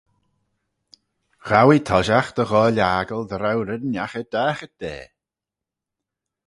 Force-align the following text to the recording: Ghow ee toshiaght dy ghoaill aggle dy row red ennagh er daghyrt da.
Ghow 1.47 1.69
ee 1.75 1.85
toshiaght 1.87 2.35
dy 2.37 2.45
ghoaill 2.49 2.79
aggle 2.99 3.25
dy 3.29 3.37
row 3.39 3.59
red 3.67 3.83
ennagh 3.85 4.15
er 4.19 4.27
daghyrt 4.33 4.73
da. 4.81 4.95